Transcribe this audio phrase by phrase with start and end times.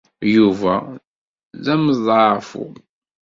[0.35, 0.75] Yuba
[1.63, 2.65] d ameḍɛafu.